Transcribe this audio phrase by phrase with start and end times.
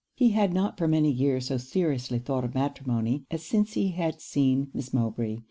[0.15, 4.19] He had not for many years so seriously thought of matrimony as since he had
[4.19, 5.37] seen Miss Mowbray.